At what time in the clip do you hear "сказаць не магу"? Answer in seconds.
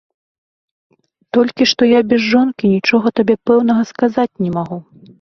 3.95-4.77